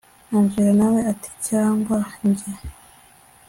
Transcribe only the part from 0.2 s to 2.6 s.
angella nawe ati cyangwa njye